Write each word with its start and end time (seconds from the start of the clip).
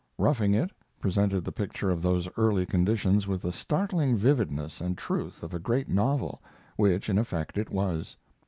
'Roughing 0.17 0.55
It' 0.55 0.71
presented 0.99 1.45
the 1.45 1.51
picture 1.51 1.91
of 1.91 2.01
those 2.01 2.27
early 2.35 2.65
conditions 2.65 3.27
with 3.27 3.43
the 3.43 3.51
startling 3.51 4.17
vividness 4.17 4.81
and 4.81 4.97
truth 4.97 5.43
of 5.43 5.53
a 5.53 5.59
great 5.59 5.89
novel, 5.89 6.41
which, 6.75 7.07
in 7.07 7.19
effect, 7.19 7.55
it 7.55 7.69
was. 7.69 8.17